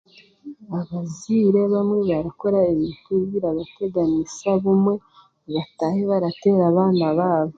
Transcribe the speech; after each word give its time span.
Abazeire 0.79 1.61
bamwe 1.73 1.99
barakora 2.09 2.59
ebintu 2.71 3.13
birabateganiisa 3.31 4.49
bumwe 4.63 4.93
batahe 5.53 6.01
baratera 6.11 6.63
abaana 6.71 7.07
babo. 7.19 7.49